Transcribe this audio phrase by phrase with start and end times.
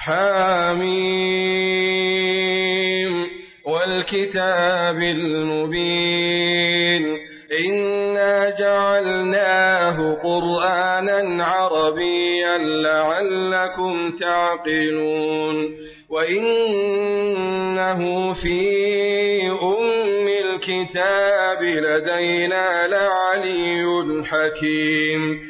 [0.00, 1.60] حاميم
[3.64, 6.50] والكتاب المبين
[7.66, 15.76] إنا جعلناه قرآنا عربيا لعلكم تعقلون
[16.08, 18.00] وإنه
[18.34, 23.84] في أم الكتاب لدينا لعلي
[24.24, 25.49] حكيم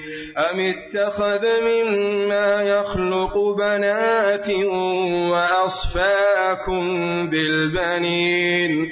[0.37, 4.49] أم اتخذ مما يخلق بنات
[5.31, 6.83] وأصفاكم
[7.29, 8.91] بالبنين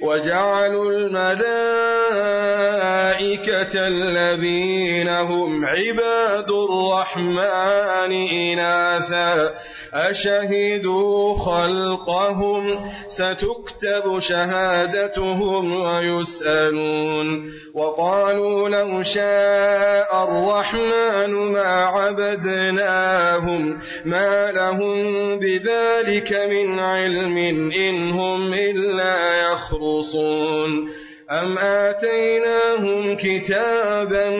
[0.00, 1.54] وجعلوا الملائكة
[3.86, 9.54] الذين هم عباد الرحمن إناثا.
[9.94, 17.52] أشهدوا خلقهم ستكتب شهادتهم ويسألون.
[17.74, 25.04] وقالوا لو شاء الرحمن ما عبدناهم ما لهم
[25.38, 27.36] بذلك من علم
[27.72, 31.03] إن هم إلا يخرصون.
[31.30, 34.30] أم آتيناهم كتابا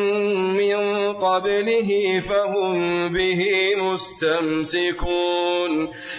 [0.59, 5.33] من قبله فهم به مستمسكون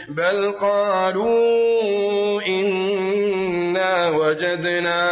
[0.10, 5.12] بل قالوا إنا وجدنا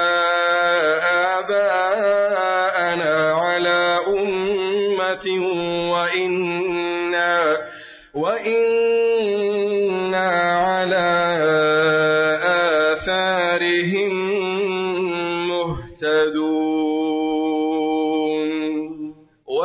[1.40, 5.28] آباءنا على أمة
[5.92, 7.58] وإنا
[8.14, 8.83] وإنا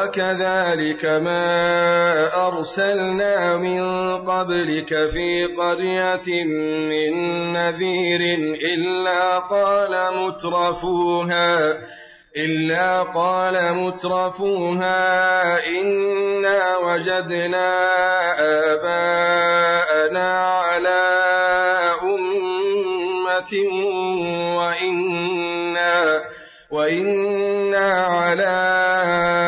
[0.09, 3.83] وكذلك ما أرسلنا من
[4.17, 7.13] قبلك في قرية من
[7.53, 8.21] نذير
[8.75, 11.79] إلا قال مترفوها
[12.37, 14.97] إلا قال مترفوها
[15.67, 17.71] إنا وجدنا
[18.73, 21.03] آباءنا على
[22.03, 23.53] أمة
[24.57, 26.25] وإنا
[26.71, 29.48] وإنا على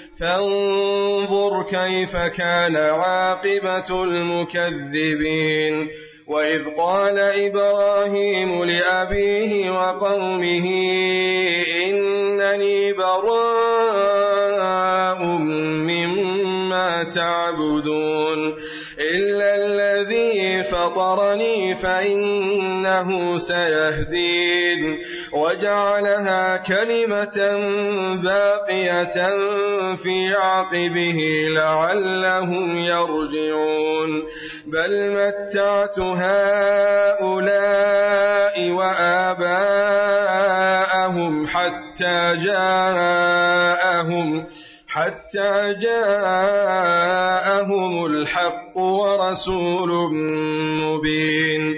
[0.21, 5.89] فانظر كيف كان عاقبة المكذبين.
[6.27, 10.65] وإذ قال إبراهيم لأبيه وقومه
[11.85, 13.61] إنني براء
[15.89, 18.55] مما تعبدون
[18.99, 24.99] إلا الذي فطرني فإنه سيهدين.
[25.33, 27.37] وجعلها كلمة
[28.23, 29.29] باقية
[30.03, 34.23] في عقبه لعلهم يرجعون.
[34.67, 37.31] بل متعت هؤلاء
[38.71, 40.21] وآباءهم
[41.47, 44.45] حتى جاءهم
[44.87, 47.25] حتى جاءهم
[48.05, 50.13] الحق ورسول
[50.83, 51.77] مبين.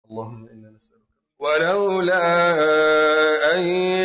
[0.09, 1.05] اللهم إنا نسألك.
[1.39, 2.27] ولولا
[3.55, 3.63] أن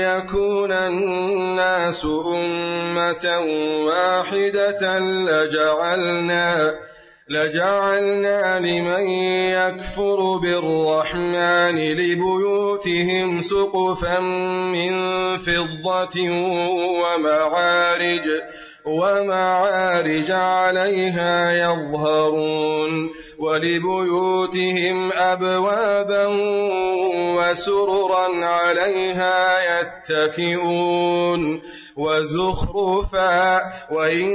[0.09, 3.27] يكون الناس أمة
[3.87, 6.75] واحدة لجعلنا
[7.31, 9.07] لجعلنا لمن
[9.55, 14.21] يكفر بالرحمن لبيوتهم سقفا
[14.75, 14.93] من
[15.39, 16.31] فضة
[17.03, 18.27] ومعارج
[18.85, 26.27] ومعارج عليها يظهرون ولبيوتهم أبوابا
[27.37, 31.61] وسررا عليها يتكئون.
[32.01, 33.61] وزخرفا
[33.91, 34.29] وإن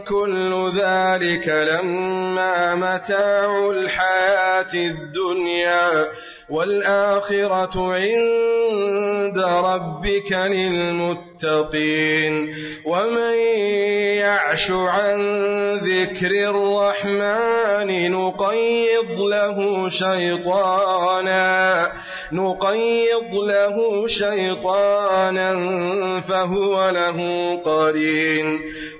[0.00, 6.08] كل ذلك لما متاع الحياة الدنيا
[6.52, 12.54] والآخرة عند ربك للمتقين.
[12.86, 13.36] ومن
[14.16, 15.20] يعش عن
[15.76, 21.92] ذكر الرحمن نقيض له شيطانا
[22.32, 25.52] نقيض له شيطانا
[26.20, 27.18] فهو له
[27.64, 28.60] قرين.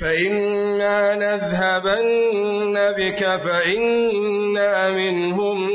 [0.00, 5.70] فإما نذهبن بك فإنا منهم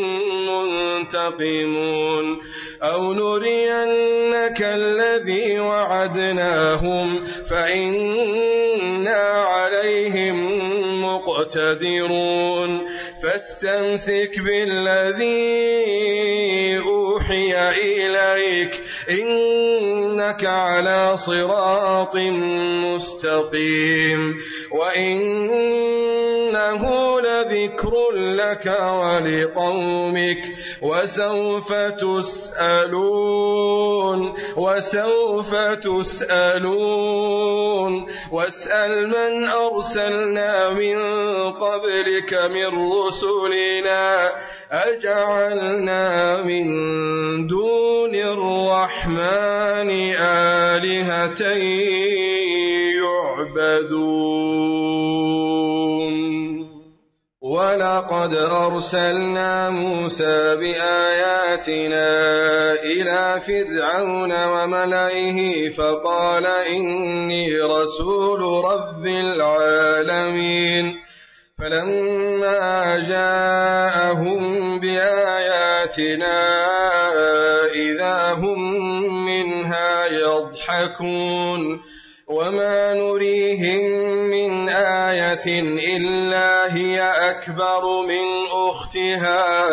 [0.47, 2.41] منتقمون
[2.83, 10.61] أو نرينك الذي وعدناهم فإنا عليهم
[11.03, 12.87] مقتدرون
[13.23, 15.81] فاستمسك بالذي
[17.31, 22.15] أوحي إليك إنك على صراط
[22.95, 24.35] مستقيم
[24.71, 26.01] وإنه
[27.21, 30.37] لذكر لك ولقومك
[30.81, 31.73] وسوف
[32.91, 35.55] تسألون وسوف
[36.35, 37.11] تسألون
[38.31, 40.97] واسأل من أرسلنا من
[41.51, 44.31] قبلك من رسلنا
[44.71, 46.67] أجعلنا من
[47.47, 51.41] دون الرحمن آلهة
[53.51, 55.11] يعبدون.
[57.41, 62.09] ولقد أرسلنا موسى بآياتنا
[62.83, 70.95] إلى فرعون وملئه فقال إني رسول رب العالمين.
[71.61, 76.37] فلما جاءهم بآياتنا
[77.73, 81.81] إذا هم منها يضحكون
[82.27, 83.81] وما نريهم
[84.29, 85.59] من آية
[85.95, 89.69] إلا هي أكبر من أختها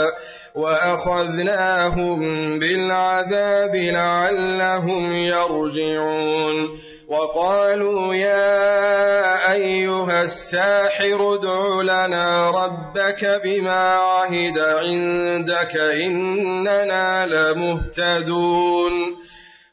[0.58, 2.18] وأخذناهم
[2.58, 6.78] بالعذاب لعلهم يرجعون.
[7.08, 18.92] وقالوا يا أيها الساحر ادع لنا ربك بما عهد عندك إننا لمهتدون.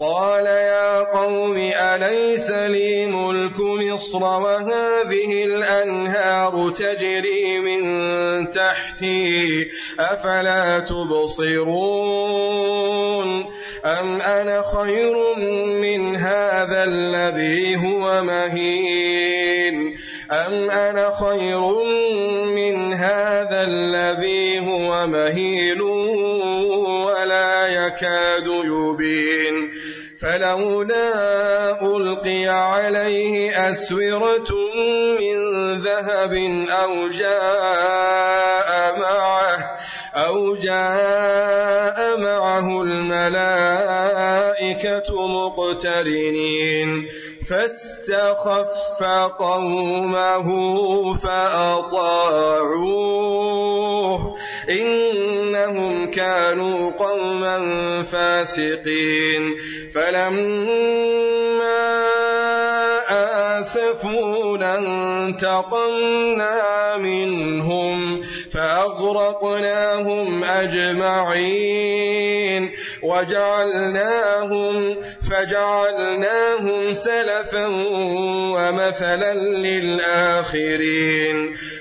[0.00, 9.66] قال يا قوم أليس لي ملك مصر وهذه الأنهار تجري من تحتي؟
[10.00, 12.36] أفلا تبصرون؟
[13.84, 15.16] أم أنا خير
[15.66, 19.96] من هذا الذي هو مهين؟
[20.30, 21.84] أم أنا خير
[22.54, 25.80] من هذا الذي هو مهين
[27.06, 29.75] ولا يكاد يبين؟
[30.26, 34.50] فلولا ألقي عليه أسورة
[35.20, 35.38] من
[35.82, 36.34] ذهب
[36.70, 39.76] أو جاء معه
[40.14, 44.06] أو جاء معه الملائكة
[45.28, 47.08] مقترنين
[47.48, 49.02] فاستخف
[49.38, 50.48] قومه
[51.14, 53.06] فأطاعوه
[54.70, 57.58] إنهم كانوا قوما
[58.02, 59.54] فاسقين
[59.96, 61.86] فلما
[63.58, 66.56] آسفونا انتقمنا
[66.96, 68.22] منهم
[68.52, 71.96] فأغرقناهم أجمعين
[73.02, 74.96] وجعلناهم
[75.30, 77.66] فجعلناهم سلفا
[78.56, 81.36] ومثلا للآخرين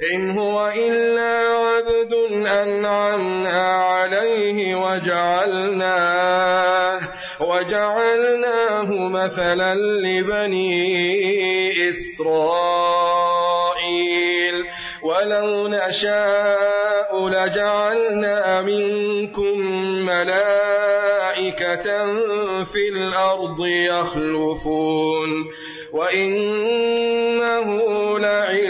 [0.00, 2.14] إن هو إلا عبد
[2.46, 6.20] أنعمنا عليه وجعلناه
[7.40, 10.70] وجعلناه مثلا لبني
[11.90, 12.24] إسرائيل.
[15.02, 19.58] ولو نشاء لجعلنا منكم
[20.06, 21.84] ملائكة
[22.64, 25.30] في الأرض يخلفون.
[25.92, 27.68] وإنه
[28.18, 28.69] لعلم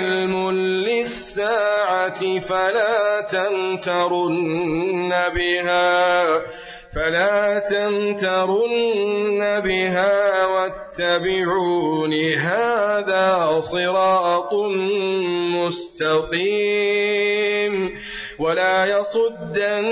[2.49, 6.41] فلا تمترن بها
[6.95, 14.55] فلا تمترن بها واتبعون هذا صراط
[15.55, 17.01] مستقيم.
[18.39, 19.91] ولا يصدنكم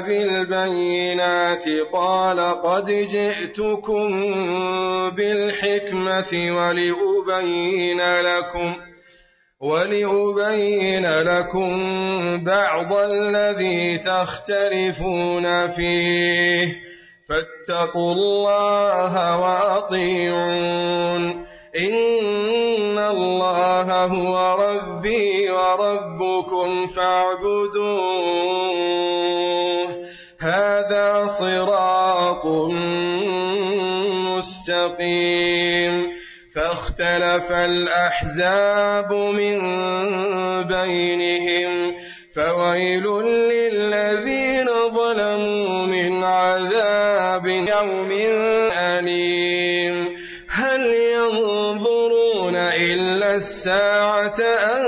[0.00, 4.10] بالبينات قال قد جئتكم
[5.10, 8.74] بالحكمة ولأبين لكم
[9.60, 11.70] ولأبين لكم
[12.44, 16.76] بعض الذي تختلفون فيه
[17.28, 20.72] فاتقوا الله وأطيعون
[21.76, 28.42] إن الله هو ربي وربكم فاعبدوه
[30.42, 32.46] هذا صراط
[34.36, 36.12] مستقيم.
[36.54, 39.58] فاختلف الأحزاب من
[40.62, 41.94] بينهم
[42.36, 48.12] فويل للذين ظلموا من عذاب يوم
[48.72, 50.16] أليم.
[50.48, 54.86] هل ينظرون إلا الساعة أن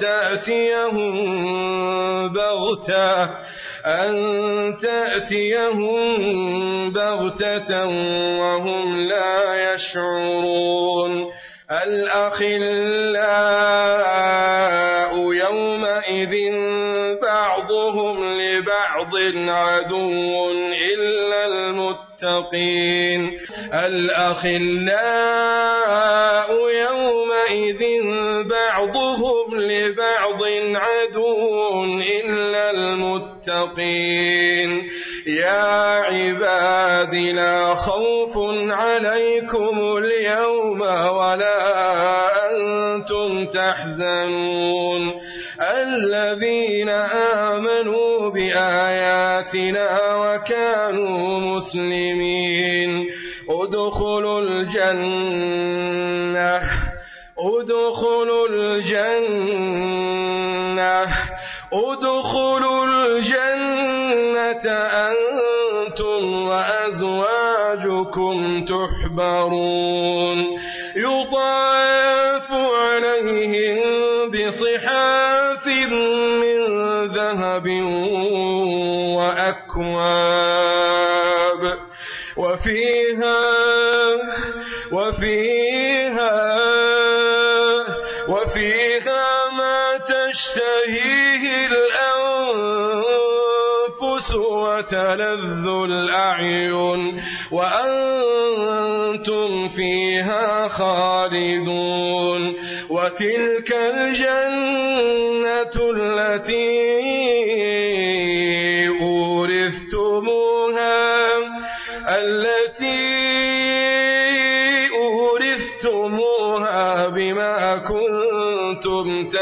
[0.00, 1.14] تأتيهم
[2.28, 3.49] بغتة؟
[3.86, 5.92] أن تأتيهم
[6.92, 7.86] بغتة
[8.40, 11.32] وهم لا يشعرون.
[11.70, 12.50] الأخلاء
[15.32, 16.52] يومئذ
[17.22, 19.16] بعضهم لبعض
[19.48, 20.50] عدو
[20.94, 23.38] إلا المتقين.
[23.74, 25.30] الأخلاء
[26.70, 27.82] يومئذ
[28.44, 30.42] بعضهم لبعض
[30.74, 32.70] عدو إلا
[33.48, 34.88] المتقين.
[35.26, 38.38] يا عباد لا خوف
[38.70, 45.12] عليكم اليوم ولا أنتم تحزنون.
[45.60, 46.88] الذين
[47.48, 53.08] آمنوا بآياتنا وكانوا مسلمين.
[53.50, 55.80] ادخلوا الجنة
[57.38, 60.19] ادخلوا الجنة.
[61.72, 64.70] ادخلوا الجنة
[65.10, 70.38] أنتم وأزواجكم تحبرون.
[70.96, 73.78] يطاف عليهم
[74.30, 76.60] بصحاف من
[77.14, 77.66] ذهب
[79.16, 80.70] وأكواب.
[82.36, 83.40] وفيها
[84.92, 86.60] وفيها
[88.28, 89.49] وفيها
[90.40, 91.68] تشتهيه
[92.80, 97.22] الأنفس وتلذ الأعين
[97.52, 98.88] وأنتم
[99.68, 102.54] فيها خالدون
[102.90, 106.80] وتلك الجنة التي
[110.00, 111.36] أورثتموها
[112.08, 112.69] التي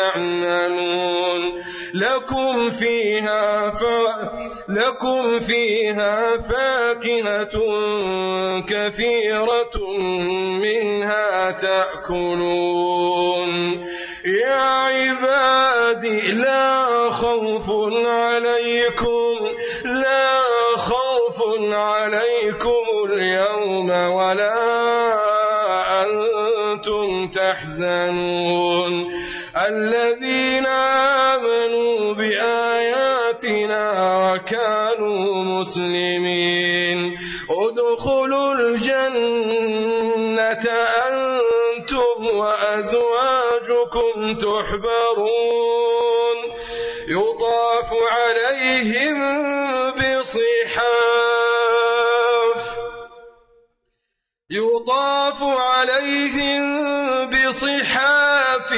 [0.09, 1.63] تعملون
[1.95, 3.83] لكم فيها ف...
[4.69, 7.53] لكم فيها فاكهة
[8.69, 9.99] كثيرة
[10.63, 12.69] منها تأكلون.
[14.25, 17.71] يا عبادي لا خوف
[18.07, 19.49] عليكم
[19.85, 20.41] لا
[20.77, 21.43] خوف
[21.73, 24.55] عليكم اليوم ولا
[26.03, 29.18] أنتم تحزنون.
[29.69, 33.85] الذين آمنوا بآياتنا
[34.17, 37.19] وكانوا مسلمين.
[37.51, 39.85] ادخلوا الجنة
[41.09, 45.79] أنتم وأزواجكم تحبرون.
[47.09, 49.19] يطاف عليهم
[49.93, 50.99] بصحاف.
[54.51, 56.65] يطاف عليهم
[57.31, 58.73] بصحاف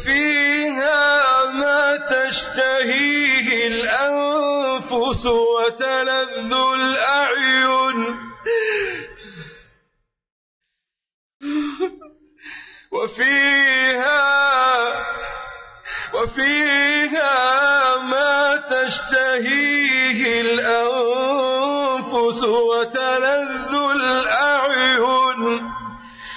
[0.00, 8.16] وفيها ما تشتهيه الأنفس وتلذ الأعين.
[12.92, 14.20] وفيها
[16.14, 25.62] وفيها ما تشتهيه الأنفس وتلذ الأعين.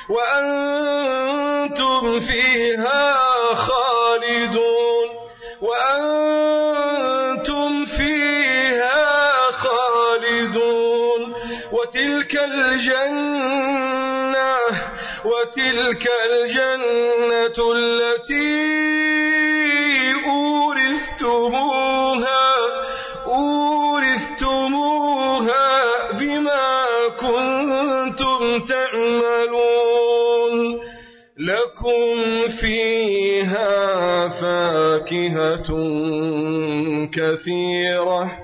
[0.10, 3.23] وأنتم فيها
[12.84, 14.56] الجنة
[15.26, 18.84] وتلك الجنة التي
[20.26, 21.64] أورثتموها
[23.26, 24.62] أورثتموها
[26.12, 26.86] بما
[27.20, 30.14] كنتم تعملون.
[31.38, 32.18] لكم
[32.62, 33.70] فيها
[34.30, 35.70] فاكهة
[37.14, 38.43] كثيرة.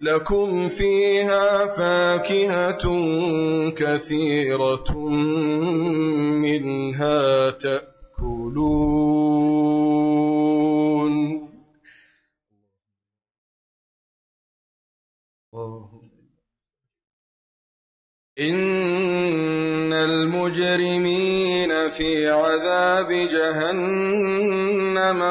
[0.00, 2.84] لكم فيها فاكهة
[3.70, 4.98] كثيرة
[6.38, 8.78] منها تأكلون.
[18.40, 24.16] إن المجرمين في عذاب جهنم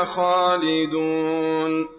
[0.05, 1.96] خالدون.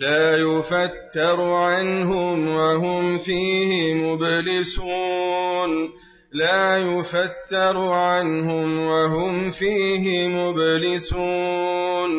[0.00, 5.90] لا يفتر عنهم وهم فيه مبلسون.
[6.32, 12.10] لا يفتر عنهم وهم فيه مبلسون.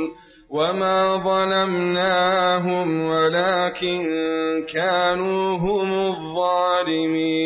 [0.50, 4.06] وما ظلمناهم ولكن
[4.74, 7.46] كانوا هم الظالمين.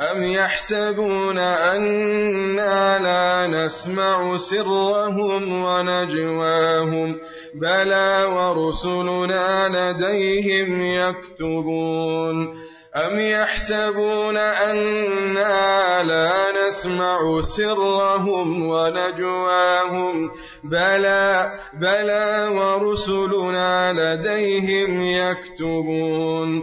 [0.00, 7.16] أم يحسبون أنا لا نسمع سرهم ونجواهم
[7.54, 12.64] بلى ورسلنا لديهم يكتبون
[12.96, 20.30] أم يحسبون أنا لا نسمع سرهم ونجواهم
[20.64, 26.62] بلى بلى ورسلنا لديهم يكتبون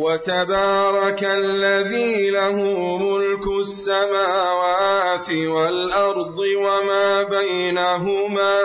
[0.00, 2.56] وتبارك الذي له
[2.98, 8.58] ملك السماوات والأرض وما بينهما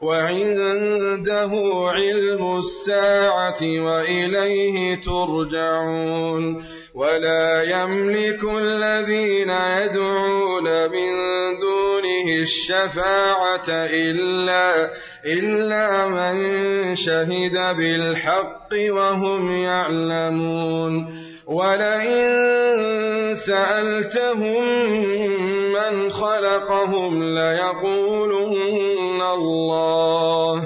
[0.00, 1.50] وعنده
[1.88, 11.12] علم الساعة وإليه ترجعون ولا يملك الذين يدعون من
[12.36, 14.90] الشفاعة إلا
[15.26, 16.36] إلا من
[16.96, 21.18] شهد بالحق وهم يعلمون.
[21.46, 22.28] ولئن
[23.34, 24.64] سألتهم
[25.72, 30.62] من خلقهم ليقولن الله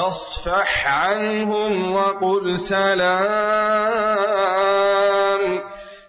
[0.08, 3.18] فاصفح عنهم وقل سلام.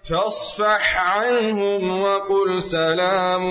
[0.09, 3.43] فاصفح عنهم وقل سلام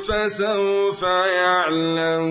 [0.00, 1.02] فسوف
[1.42, 2.28] يعلمون.